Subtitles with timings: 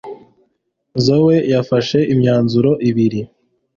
[1.05, 3.21] Zoe yafashe imyanzuro ibiri